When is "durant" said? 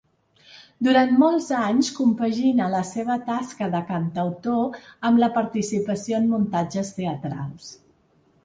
0.85-1.11